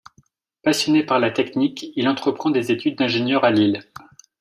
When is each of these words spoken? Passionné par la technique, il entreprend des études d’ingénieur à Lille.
Passionné 0.63 1.03
par 1.03 1.19
la 1.19 1.29
technique, 1.29 1.91
il 1.95 2.09
entreprend 2.09 2.49
des 2.49 2.71
études 2.71 2.97
d’ingénieur 2.97 3.43
à 3.43 3.51
Lille. 3.51 3.81